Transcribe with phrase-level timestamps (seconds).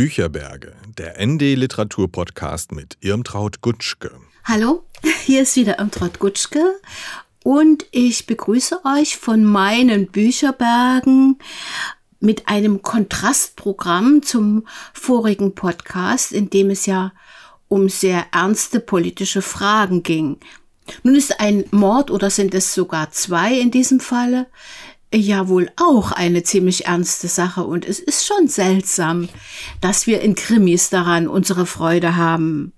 [0.00, 4.10] Bücherberge, der ND Literatur Podcast mit Irmtraut Gutschke.
[4.44, 4.86] Hallo,
[5.26, 6.80] hier ist wieder Irmtraut Gutschke
[7.44, 11.38] und ich begrüße euch von meinen Bücherbergen
[12.18, 17.12] mit einem Kontrastprogramm zum vorigen Podcast, in dem es ja
[17.68, 20.38] um sehr ernste politische Fragen ging.
[21.02, 24.46] Nun ist ein Mord oder sind es sogar zwei in diesem Falle
[25.14, 29.28] ja wohl auch eine ziemlich ernste Sache und es ist schon seltsam,
[29.80, 32.72] dass wir in Krimis daran unsere Freude haben.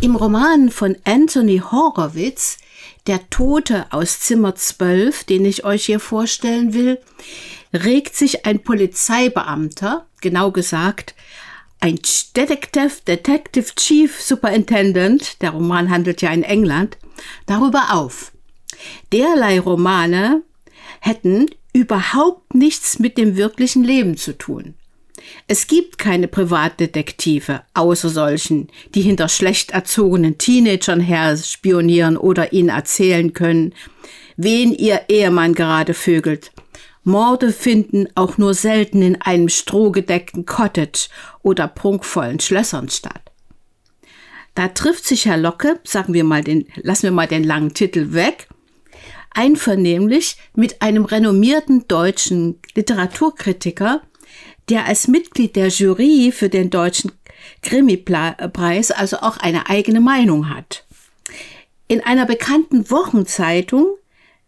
[0.00, 2.58] Im Roman von Anthony Horowitz,
[3.06, 6.98] Der Tote aus Zimmer 12, den ich euch hier vorstellen will,
[7.72, 11.14] regt sich ein Polizeibeamter, genau gesagt,
[11.78, 12.00] ein
[12.34, 16.98] Detective, Detective Chief Superintendent, der Roman handelt ja in England,
[17.46, 18.32] darüber auf.
[19.12, 20.42] Derlei Romane
[21.00, 24.74] hätten überhaupt nichts mit dem wirklichen Leben zu tun.
[25.48, 32.68] Es gibt keine Privatdetektive, außer solchen, die hinter schlecht erzogenen Teenagern her spionieren oder ihnen
[32.68, 33.74] erzählen können,
[34.36, 36.52] wen ihr Ehemann gerade vögelt.
[37.04, 41.08] Morde finden auch nur selten in einem strohgedeckten Cottage
[41.42, 43.22] oder prunkvollen Schlössern statt.
[44.56, 48.12] Da trifft sich Herr Locke, sagen wir mal den, lassen wir mal den langen Titel
[48.12, 48.48] weg,
[49.36, 54.02] einvernehmlich mit einem renommierten deutschen Literaturkritiker,
[54.68, 57.12] der als Mitglied der Jury für den deutschen
[57.62, 60.84] Krimi-Preis also auch eine eigene Meinung hat.
[61.88, 63.96] In einer bekannten Wochenzeitung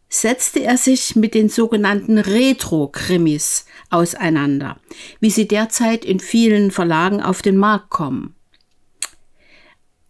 [0.09, 4.81] setzte er sich mit den sogenannten Retro-Krimis auseinander,
[5.20, 8.34] wie sie derzeit in vielen Verlagen auf den Markt kommen.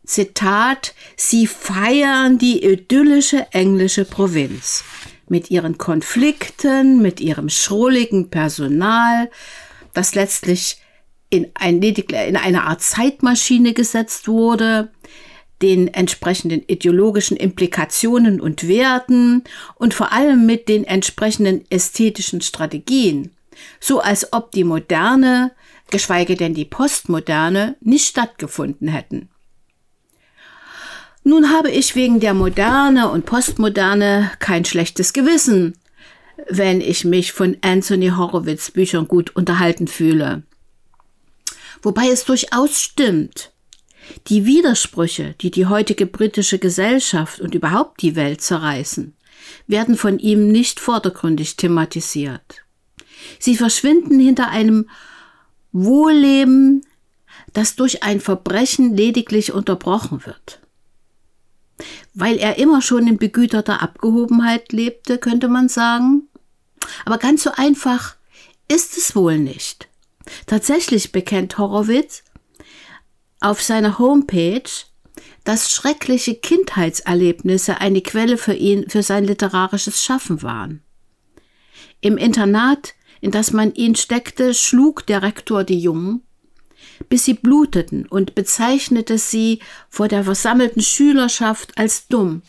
[0.09, 4.83] Zitat, sie feiern die idyllische englische Provinz
[5.28, 9.31] mit ihren Konflikten, mit ihrem schrulligen Personal,
[9.92, 10.79] das letztlich
[11.29, 14.91] in, ein, in eine Art Zeitmaschine gesetzt wurde,
[15.61, 23.33] den entsprechenden ideologischen Implikationen und Werten und vor allem mit den entsprechenden ästhetischen Strategien,
[23.79, 25.52] so als ob die moderne,
[25.91, 29.29] geschweige denn die postmoderne, nicht stattgefunden hätten.
[31.28, 35.77] Nun habe ich wegen der Moderne und Postmoderne kein schlechtes Gewissen,
[36.48, 40.42] wenn ich mich von Anthony Horowitz Büchern gut unterhalten fühle.
[41.83, 43.52] Wobei es durchaus stimmt,
[44.28, 49.14] die Widersprüche, die die heutige britische Gesellschaft und überhaupt die Welt zerreißen,
[49.67, 52.64] werden von ihm nicht vordergründig thematisiert.
[53.38, 54.88] Sie verschwinden hinter einem
[55.72, 56.86] Wohlleben,
[57.52, 60.61] das durch ein Verbrechen lediglich unterbrochen wird.
[62.14, 66.28] Weil er immer schon in begüterter Abgehobenheit lebte, könnte man sagen.
[67.05, 68.16] Aber ganz so einfach
[68.68, 69.88] ist es wohl nicht.
[70.46, 72.24] Tatsächlich bekennt Horowitz
[73.40, 74.70] auf seiner Homepage,
[75.44, 80.83] dass schreckliche Kindheitserlebnisse eine Quelle für ihn, für sein literarisches Schaffen waren.
[82.00, 86.22] Im Internat, in das man ihn steckte, schlug der Rektor die Jungen
[87.09, 92.42] bis sie bluteten und bezeichnete sie vor der versammelten Schülerschaft als dumm.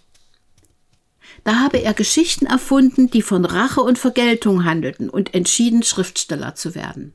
[1.44, 6.76] Da habe er Geschichten erfunden, die von Rache und Vergeltung handelten und entschieden Schriftsteller zu
[6.76, 7.14] werden.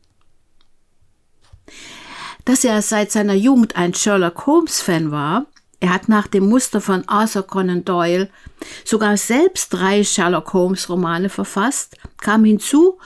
[2.45, 5.47] Dass er seit seiner Jugend ein Sherlock Holmes-Fan war,
[5.81, 8.31] er hat nach dem Muster von Arthur Conan Doyle
[8.85, 12.99] sogar selbst drei Sherlock Holmes-Romane verfasst, kam hinzu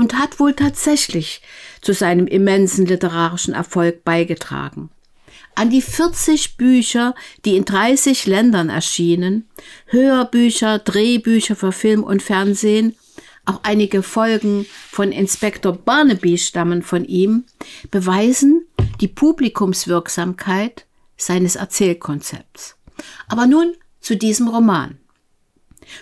[0.00, 1.42] und hat wohl tatsächlich
[1.82, 4.88] zu seinem immensen literarischen Erfolg beigetragen.
[5.54, 9.46] An die 40 Bücher, die in 30 Ländern erschienen,
[9.88, 12.96] Hörbücher, Drehbücher für Film und Fernsehen,
[13.44, 17.44] auch einige Folgen von Inspektor Barnaby stammen von ihm,
[17.90, 18.64] beweisen
[19.02, 20.86] die Publikumswirksamkeit
[21.18, 22.76] seines Erzählkonzepts.
[23.28, 24.99] Aber nun zu diesem Roman.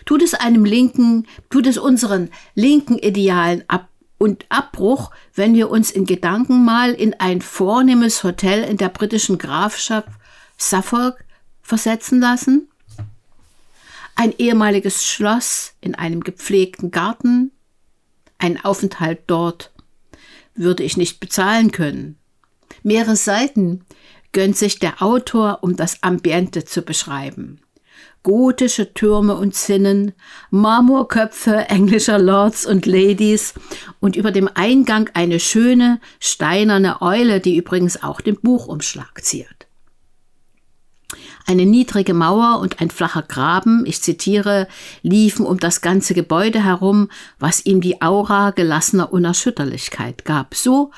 [0.04, 3.88] Tut es einem linken, tut es unseren linken Idealen ab
[4.19, 9.39] und Abbruch, wenn wir uns in Gedanken mal in ein vornehmes Hotel in der britischen
[9.39, 10.09] Grafschaft
[10.57, 11.24] Suffolk
[11.62, 12.68] versetzen lassen?
[14.16, 17.53] Ein ehemaliges Schloss in einem gepflegten Garten?
[18.39, 19.71] Ein Aufenthalt dort
[20.54, 22.18] würde ich nicht bezahlen können.
[22.83, 23.84] Mehrere Seiten
[24.33, 27.60] gönnt sich der Autor, um das Ambiente zu beschreiben
[28.22, 30.12] gotische Türme und Zinnen,
[30.50, 33.54] Marmorköpfe englischer Lords und Ladies
[34.00, 39.66] und über dem Eingang eine schöne steinerne Eule, die übrigens auch den Buchumschlag ziert.
[41.47, 44.68] Eine niedrige Mauer und ein flacher Graben, ich zitiere,
[45.00, 47.09] liefen um das ganze Gebäude herum,
[47.39, 50.91] was ihm die Aura gelassener Unerschütterlichkeit gab, so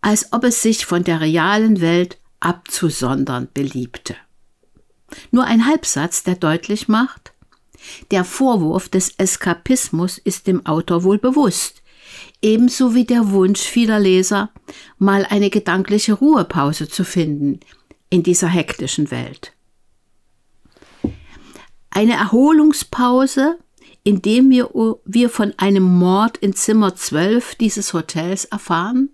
[0.00, 4.16] als ob es sich von der realen Welt abzusondern beliebte.
[5.30, 7.32] Nur ein Halbsatz, der deutlich macht,
[8.10, 11.82] der Vorwurf des Eskapismus ist dem Autor wohl bewusst,
[12.42, 14.50] ebenso wie der Wunsch vieler Leser,
[14.98, 17.60] mal eine gedankliche Ruhepause zu finden
[18.10, 19.52] in dieser hektischen Welt.
[21.90, 23.58] Eine Erholungspause,
[24.04, 24.70] indem wir,
[25.04, 29.10] wir von einem Mord in Zimmer 12 dieses Hotels erfahren?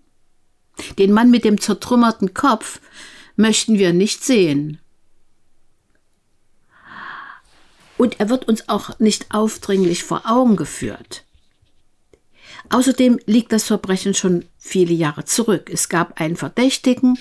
[0.99, 2.81] Den Mann mit dem zertrümmerten Kopf
[3.37, 4.82] möchten wir nicht sehen.
[8.03, 11.23] Und er wird uns auch nicht aufdringlich vor Augen geführt.
[12.69, 15.71] Außerdem liegt das Verbrechen schon viele Jahre zurück.
[15.73, 17.17] Es gab einen Verdächtigen,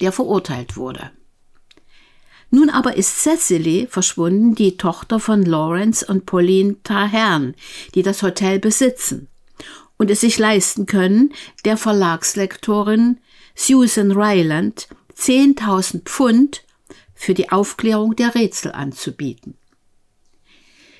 [0.00, 1.10] der verurteilt wurde.
[2.48, 7.54] Nun aber ist Cecily verschwunden, die Tochter von Lawrence und Pauline Tahern,
[7.94, 9.28] die das Hotel besitzen
[9.98, 11.34] und es sich leisten können,
[11.66, 13.18] der Verlagslektorin
[13.54, 14.88] Susan Ryland
[15.18, 16.64] 10.000 Pfund
[17.12, 19.58] für die Aufklärung der Rätsel anzubieten.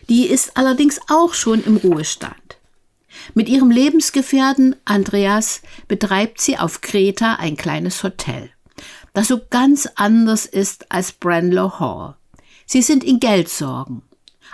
[0.08, 2.34] Die ist allerdings auch schon im Ruhestand.
[3.34, 8.50] Mit ihrem Lebensgefährten Andreas betreibt sie auf Kreta ein kleines Hotel,
[9.12, 12.16] das so ganz anders ist als Branlow Hall.
[12.66, 14.02] Sie sind in Geldsorgen,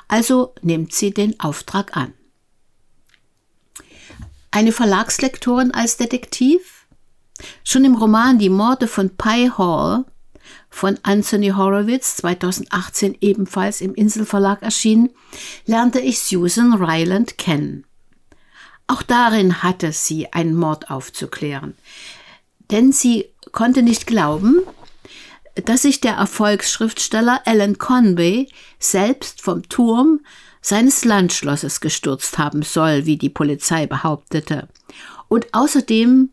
[0.08, 2.12] also nimmt sie den Auftrag an.
[4.52, 6.86] Eine Verlagslektorin als Detektiv?
[7.64, 10.04] Schon im Roman Die Morde von Pye Hall
[10.70, 15.10] von Anthony Horowitz, 2018 ebenfalls im Inselverlag erschienen,
[15.66, 17.84] lernte ich Susan Ryland kennen.
[18.86, 21.74] Auch darin hatte sie einen Mord aufzuklären.
[22.70, 24.62] Denn sie konnte nicht glauben,
[25.64, 30.20] dass sich der Erfolgsschriftsteller Alan Conway selbst vom Turm
[30.62, 34.68] seines Landschlosses gestürzt haben soll, wie die Polizei behauptete.
[35.28, 36.30] Und außerdem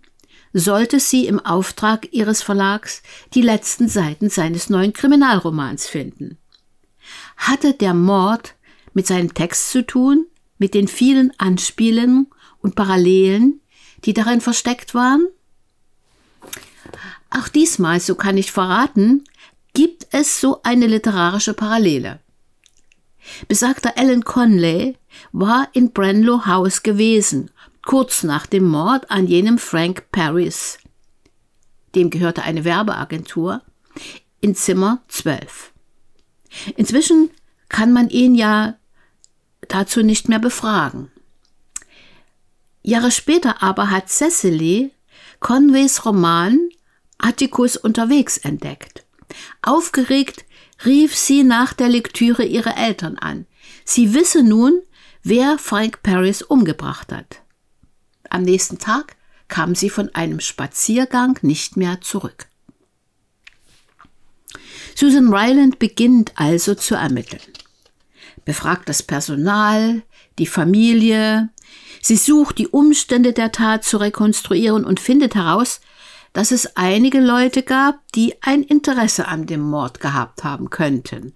[0.53, 3.01] sollte sie im Auftrag ihres Verlags
[3.33, 6.38] die letzten Seiten seines neuen Kriminalromans finden.
[7.38, 8.55] Hatte der Mord
[8.94, 10.25] mit seinem Text zu tun,
[10.57, 12.27] mit den vielen Anspielungen
[12.59, 13.61] und Parallelen,
[14.05, 15.27] die darin versteckt waren?
[17.29, 19.23] Auch diesmal, so kann ich verraten,
[19.73, 22.19] gibt es so eine literarische Parallele.
[23.47, 24.95] Besagter Alan Conley
[25.31, 27.51] war in Branlow House gewesen,
[27.87, 30.77] kurz nach dem Mord an jenem Frank Paris.
[31.95, 33.61] Dem gehörte eine Werbeagentur
[34.41, 35.71] in Zimmer 12.
[36.75, 37.29] Inzwischen
[37.69, 38.75] kann man ihn ja
[39.69, 41.09] dazu nicht mehr befragen.
[42.83, 44.91] Jahre später aber hat Cecily
[45.39, 46.69] Conways Roman
[47.17, 49.05] Atticus unterwegs entdeckt.
[49.61, 50.43] Aufgeregt
[50.83, 53.45] rief sie nach der Lektüre ihre Eltern an.
[53.85, 54.81] Sie wisse nun,
[55.23, 57.46] wer Frank Paris umgebracht hat.
[58.29, 59.15] Am nächsten Tag
[59.47, 62.47] kam sie von einem Spaziergang nicht mehr zurück.
[64.95, 67.41] Susan Ryland beginnt also zu ermitteln.
[68.45, 70.01] Befragt das Personal,
[70.39, 71.50] die Familie,
[72.01, 75.81] Sie sucht die Umstände der Tat zu rekonstruieren und findet heraus,
[76.31, 81.33] dass es einige Leute gab, die ein Interesse an dem Mord gehabt haben könnten,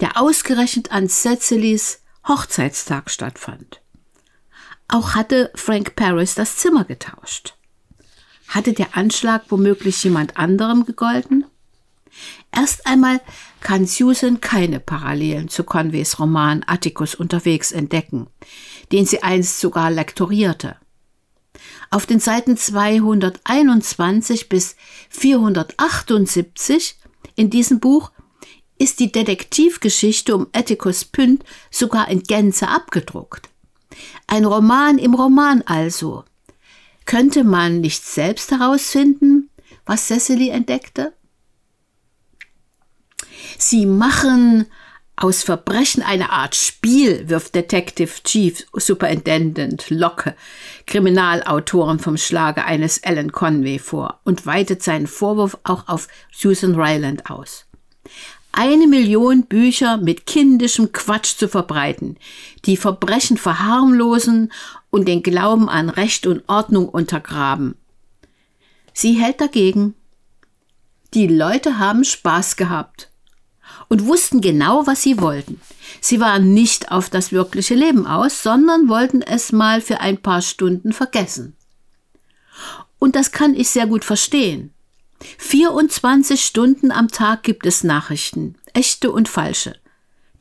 [0.00, 3.81] der ausgerechnet an Cecilys Hochzeitstag stattfand.
[4.92, 7.54] Auch hatte Frank Paris das Zimmer getauscht.
[8.48, 11.46] Hatte der Anschlag womöglich jemand anderem gegolten?
[12.54, 13.22] Erst einmal
[13.62, 18.26] kann Susan keine Parallelen zu Conways Roman Atticus unterwegs entdecken,
[18.92, 20.76] den sie einst sogar lektorierte.
[21.88, 24.76] Auf den Seiten 221 bis
[25.08, 26.98] 478
[27.34, 28.12] in diesem Buch
[28.76, 33.51] ist die Detektivgeschichte um Atticus Pynt sogar in Gänze abgedruckt.
[34.26, 36.24] Ein Roman im Roman also.
[37.04, 39.50] Könnte man nicht selbst herausfinden,
[39.84, 41.12] was Cecily entdeckte?
[43.58, 44.66] Sie machen
[45.16, 50.34] aus Verbrechen eine Art Spiel, wirft Detective Chief Superintendent Locke
[50.86, 57.30] Kriminalautoren vom Schlage eines Alan Conway vor und weitet seinen Vorwurf auch auf Susan Ryland
[57.30, 57.66] aus.
[58.52, 62.18] Eine Million Bücher mit kindischem Quatsch zu verbreiten,
[62.66, 64.52] die Verbrechen verharmlosen
[64.90, 67.76] und den Glauben an Recht und Ordnung untergraben.
[68.92, 69.94] Sie hält dagegen.
[71.14, 73.10] Die Leute haben Spaß gehabt
[73.88, 75.60] und wussten genau, was sie wollten.
[76.00, 80.42] Sie waren nicht auf das wirkliche Leben aus, sondern wollten es mal für ein paar
[80.42, 81.56] Stunden vergessen.
[82.98, 84.72] Und das kann ich sehr gut verstehen.
[85.38, 89.74] 24 Stunden am Tag gibt es Nachrichten, echte und falsche.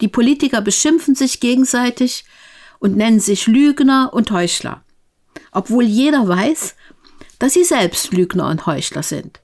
[0.02, 2.26] Die Politiker beschimpfen sich gegenseitig
[2.80, 4.84] und nennen sich Lügner und Heuchler.
[5.52, 6.76] Obwohl jeder weiß,
[7.40, 9.40] dass sie selbst Lügner und Heuchler sind.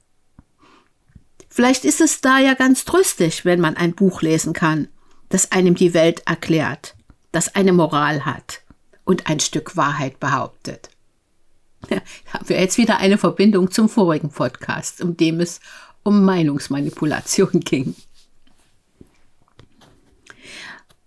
[1.50, 4.88] Vielleicht ist es da ja ganz tröstlich, wenn man ein Buch lesen kann,
[5.29, 6.96] das einem die Welt erklärt,
[7.32, 8.62] das eine Moral hat
[9.03, 10.89] und ein Stück Wahrheit behauptet.
[12.34, 15.60] Haben wir jetzt wieder eine Verbindung zum vorigen Podcast, um dem es
[16.03, 17.96] um Meinungsmanipulation ging.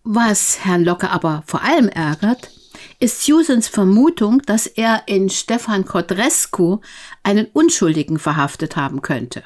[0.03, 2.51] Was Herrn Locke aber vor allem ärgert,
[2.99, 6.81] ist Susans Vermutung, dass er in Stefan Codrescu
[7.23, 9.43] einen Unschuldigen verhaftet haben könnte.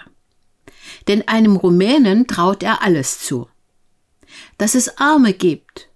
[1.09, 3.49] Denn einem Rumänen traut er alles zu.
[4.59, 5.88] Dass es Arme gibt,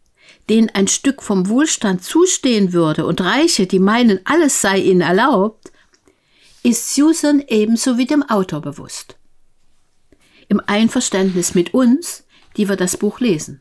[0.49, 5.73] denen ein Stück vom Wohlstand zustehen würde und Reiche, die meinen, alles sei ihnen erlaubt,
[6.63, 9.17] ist Susan ebenso wie dem Autor bewusst.
[10.49, 12.25] Im Einverständnis mit uns,
[12.57, 13.61] die wir das Buch lesen.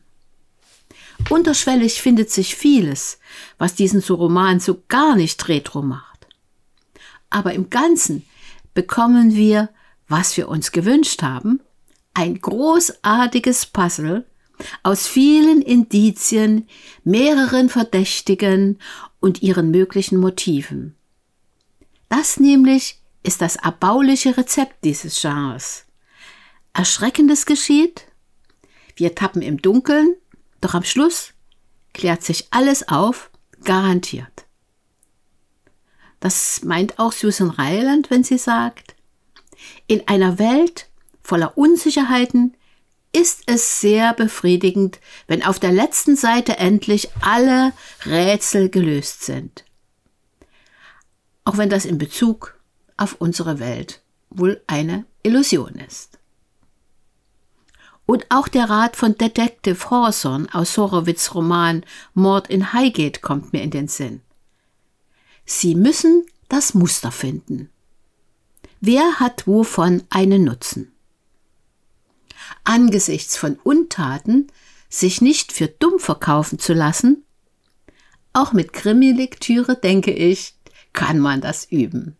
[1.30, 3.18] Unterschwellig findet sich vieles,
[3.58, 6.26] was diesen so Roman so gar nicht retro macht.
[7.28, 8.24] Aber im Ganzen
[8.72, 9.68] bekommen wir,
[10.08, 11.60] was wir uns gewünscht haben,
[12.14, 14.24] ein großartiges Puzzle
[14.82, 16.68] aus vielen Indizien,
[17.04, 18.78] mehreren Verdächtigen
[19.20, 20.94] und ihren möglichen Motiven.
[22.08, 25.84] Das nämlich ist das erbauliche Rezept dieses Genres.
[26.72, 28.06] Erschreckendes geschieht,
[28.96, 30.16] wir tappen im Dunkeln
[30.60, 31.34] doch am Schluss
[31.94, 33.30] klärt sich alles auf,
[33.64, 34.46] garantiert.
[36.20, 38.96] Das meint auch Susan Reiland, wenn sie sagt,
[39.86, 40.88] in einer Welt
[41.22, 42.56] voller Unsicherheiten
[43.18, 47.72] ist es sehr befriedigend, wenn auf der letzten Seite endlich alle
[48.06, 49.64] Rätsel gelöst sind.
[51.44, 52.58] Auch wenn das in Bezug
[52.96, 56.18] auf unsere Welt wohl eine Illusion ist.
[58.06, 61.84] Und auch der Rat von Detective Hawthorne aus Horowitz Roman
[62.14, 64.22] Mord in Highgate kommt mir in den Sinn.
[65.44, 67.68] Sie müssen das Muster finden.
[68.80, 70.92] Wer hat wovon einen Nutzen?
[72.64, 74.48] Angesichts von Untaten
[74.88, 77.24] sich nicht für dumm verkaufen zu lassen,
[78.32, 80.54] auch mit Krimi-Lektüre, denke ich,
[80.92, 82.16] kann man das üben.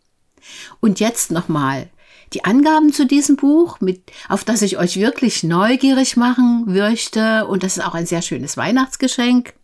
[0.80, 1.90] Und jetzt nochmal
[2.32, 7.46] die Angaben zu diesem Buch, mit, auf das ich euch wirklich neugierig machen möchte.
[7.46, 9.54] Und das ist auch ein sehr schönes Weihnachtsgeschenk.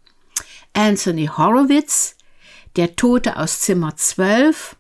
[0.73, 2.17] Anthony Horowitz,
[2.77, 4.77] Der Tote aus Zimmer 12,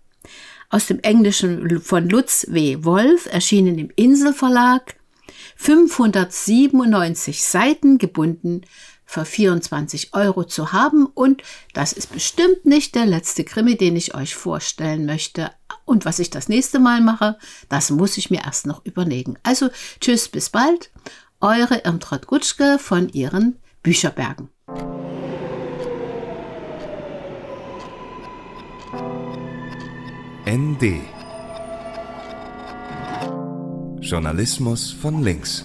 [0.71, 2.79] aus dem Englischen von Lutz W.
[2.83, 4.97] Wolf, erschienen im Inselverlag.
[5.56, 8.62] 597 Seiten gebunden
[9.04, 11.06] für 24 Euro zu haben.
[11.06, 15.50] Und das ist bestimmt nicht der letzte Krimi, den ich euch vorstellen möchte.
[15.84, 19.36] Und was ich das nächste Mal mache, das muss ich mir erst noch überlegen.
[19.42, 19.68] Also
[20.00, 20.90] tschüss, bis bald.
[21.40, 24.48] Eure Irmtraut Gutschke von ihren Bücherbergen.
[30.46, 31.24] ND
[34.04, 35.64] Journalismus von links.